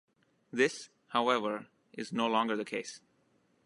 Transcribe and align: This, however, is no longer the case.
This, 0.51 0.89
however, 1.09 1.67
is 1.93 2.11
no 2.11 2.25
longer 2.25 2.55
the 2.55 2.65
case. 2.65 3.01